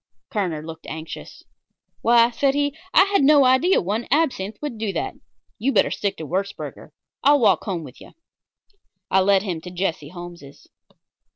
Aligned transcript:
Kerner 0.31 0.63
looked 0.63 0.87
anxious. 0.87 1.43
"Why," 2.01 2.31
said 2.31 2.55
he, 2.55 2.75
"I 2.91 3.03
had 3.03 3.21
no 3.23 3.45
idea 3.45 3.79
one 3.79 4.07
absinthe 4.09 4.57
would 4.59 4.79
do 4.79 4.91
that. 4.93 5.13
You'd 5.59 5.75
better 5.75 5.91
stick 5.91 6.17
to 6.17 6.25
Würzburger. 6.25 6.89
I'll 7.23 7.39
walk 7.39 7.65
home 7.65 7.83
with 7.83 8.01
you." 8.01 8.13
I 9.11 9.19
led 9.21 9.43
him 9.43 9.61
to 9.61 9.69
Jesse 9.69 10.09
Holmes's. 10.09 10.65